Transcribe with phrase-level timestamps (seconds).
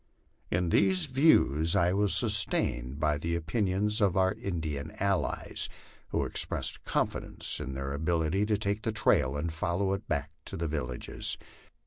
[0.49, 5.69] In these views I was sustained by the opinions of our Indian allies,
[6.07, 10.31] who ex pressed confidence in their ability to take the trail and follow it back
[10.45, 11.37] to the villages.